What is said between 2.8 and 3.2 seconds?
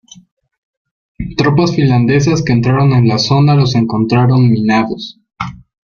en la